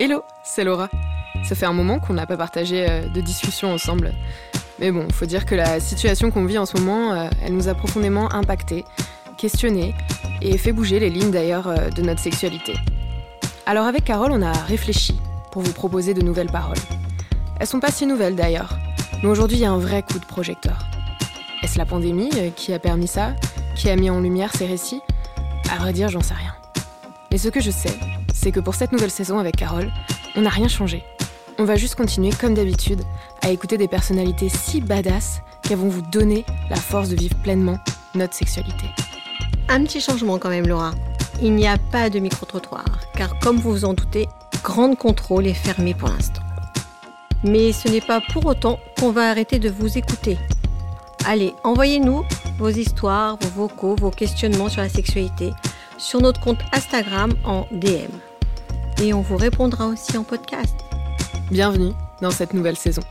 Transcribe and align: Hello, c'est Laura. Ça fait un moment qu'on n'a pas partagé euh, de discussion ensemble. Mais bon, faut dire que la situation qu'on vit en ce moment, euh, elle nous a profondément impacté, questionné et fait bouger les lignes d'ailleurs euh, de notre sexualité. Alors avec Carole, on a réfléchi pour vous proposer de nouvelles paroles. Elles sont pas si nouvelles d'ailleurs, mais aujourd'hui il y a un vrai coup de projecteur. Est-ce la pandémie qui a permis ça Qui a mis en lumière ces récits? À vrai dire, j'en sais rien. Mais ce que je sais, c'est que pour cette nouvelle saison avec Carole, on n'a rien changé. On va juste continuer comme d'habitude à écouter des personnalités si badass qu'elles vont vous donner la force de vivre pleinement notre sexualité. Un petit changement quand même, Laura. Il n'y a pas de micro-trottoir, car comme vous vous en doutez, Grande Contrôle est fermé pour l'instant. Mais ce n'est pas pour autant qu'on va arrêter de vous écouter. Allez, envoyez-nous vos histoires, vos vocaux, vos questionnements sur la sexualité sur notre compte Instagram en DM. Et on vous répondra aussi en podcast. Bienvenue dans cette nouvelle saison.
Hello, 0.00 0.24
c'est 0.42 0.64
Laura. 0.64 0.88
Ça 1.44 1.54
fait 1.54 1.66
un 1.66 1.72
moment 1.72 2.00
qu'on 2.00 2.14
n'a 2.14 2.26
pas 2.26 2.36
partagé 2.36 2.84
euh, 2.90 3.06
de 3.06 3.20
discussion 3.20 3.72
ensemble. 3.72 4.12
Mais 4.80 4.90
bon, 4.90 5.08
faut 5.12 5.24
dire 5.24 5.46
que 5.46 5.54
la 5.54 5.78
situation 5.78 6.32
qu'on 6.32 6.46
vit 6.46 6.58
en 6.58 6.66
ce 6.66 6.76
moment, 6.76 7.12
euh, 7.12 7.28
elle 7.40 7.54
nous 7.54 7.68
a 7.68 7.74
profondément 7.74 8.32
impacté, 8.34 8.84
questionné 9.36 9.94
et 10.42 10.58
fait 10.58 10.72
bouger 10.72 10.98
les 10.98 11.10
lignes 11.10 11.30
d'ailleurs 11.30 11.68
euh, 11.68 11.90
de 11.90 12.02
notre 12.02 12.18
sexualité. 12.18 12.74
Alors 13.66 13.86
avec 13.86 14.02
Carole, 14.02 14.32
on 14.32 14.42
a 14.42 14.50
réfléchi 14.50 15.16
pour 15.52 15.62
vous 15.62 15.72
proposer 15.72 16.12
de 16.12 16.22
nouvelles 16.22 16.50
paroles. 16.50 16.76
Elles 17.60 17.68
sont 17.68 17.78
pas 17.78 17.92
si 17.92 18.04
nouvelles 18.04 18.34
d'ailleurs, 18.34 18.76
mais 19.22 19.28
aujourd'hui 19.28 19.58
il 19.58 19.62
y 19.62 19.66
a 19.66 19.70
un 19.70 19.78
vrai 19.78 20.02
coup 20.02 20.18
de 20.18 20.26
projecteur. 20.26 20.88
Est-ce 21.62 21.78
la 21.78 21.86
pandémie 21.86 22.30
qui 22.56 22.74
a 22.74 22.80
permis 22.80 23.06
ça 23.06 23.36
Qui 23.76 23.90
a 23.90 23.96
mis 23.96 24.10
en 24.10 24.18
lumière 24.18 24.50
ces 24.56 24.66
récits? 24.66 25.02
À 25.72 25.78
vrai 25.78 25.92
dire, 25.92 26.08
j'en 26.08 26.20
sais 26.20 26.34
rien. 26.34 26.52
Mais 27.30 27.38
ce 27.38 27.48
que 27.48 27.60
je 27.60 27.70
sais, 27.70 27.96
c'est 28.44 28.52
que 28.52 28.60
pour 28.60 28.74
cette 28.74 28.92
nouvelle 28.92 29.10
saison 29.10 29.38
avec 29.38 29.56
Carole, 29.56 29.90
on 30.36 30.42
n'a 30.42 30.50
rien 30.50 30.68
changé. 30.68 31.02
On 31.58 31.64
va 31.64 31.76
juste 31.76 31.94
continuer 31.94 32.30
comme 32.38 32.52
d'habitude 32.52 33.00
à 33.40 33.48
écouter 33.48 33.78
des 33.78 33.88
personnalités 33.88 34.50
si 34.50 34.82
badass 34.82 35.40
qu'elles 35.62 35.78
vont 35.78 35.88
vous 35.88 36.02
donner 36.02 36.44
la 36.68 36.76
force 36.76 37.08
de 37.08 37.16
vivre 37.16 37.36
pleinement 37.36 37.78
notre 38.14 38.34
sexualité. 38.34 38.84
Un 39.70 39.82
petit 39.84 39.98
changement 39.98 40.38
quand 40.38 40.50
même, 40.50 40.66
Laura. 40.66 40.90
Il 41.40 41.54
n'y 41.54 41.66
a 41.66 41.78
pas 41.90 42.10
de 42.10 42.18
micro-trottoir, 42.18 42.84
car 43.16 43.38
comme 43.38 43.56
vous 43.56 43.70
vous 43.70 43.84
en 43.86 43.94
doutez, 43.94 44.28
Grande 44.62 44.98
Contrôle 44.98 45.46
est 45.46 45.54
fermé 45.54 45.94
pour 45.94 46.10
l'instant. 46.10 46.42
Mais 47.44 47.72
ce 47.72 47.88
n'est 47.88 48.02
pas 48.02 48.20
pour 48.30 48.44
autant 48.44 48.78
qu'on 49.00 49.10
va 49.10 49.30
arrêter 49.30 49.58
de 49.58 49.70
vous 49.70 49.96
écouter. 49.96 50.36
Allez, 51.24 51.54
envoyez-nous 51.64 52.24
vos 52.58 52.68
histoires, 52.68 53.38
vos 53.40 53.66
vocaux, 53.66 53.96
vos 53.98 54.10
questionnements 54.10 54.68
sur 54.68 54.82
la 54.82 54.90
sexualité 54.90 55.50
sur 55.96 56.20
notre 56.20 56.40
compte 56.40 56.60
Instagram 56.74 57.32
en 57.44 57.66
DM. 57.70 58.33
Et 59.02 59.12
on 59.12 59.20
vous 59.20 59.36
répondra 59.36 59.86
aussi 59.86 60.16
en 60.16 60.24
podcast. 60.24 60.74
Bienvenue 61.50 61.92
dans 62.20 62.30
cette 62.30 62.54
nouvelle 62.54 62.76
saison. 62.76 63.02